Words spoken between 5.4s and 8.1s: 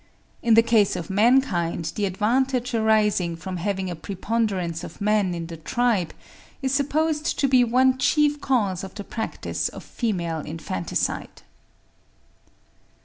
the tribe is supposed to be one